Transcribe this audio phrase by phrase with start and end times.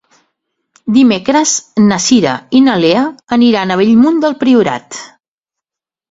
[0.93, 1.51] Dimecres
[1.89, 3.03] na Cira i na Lea
[3.37, 4.99] aniran a Bellmunt del Priorat.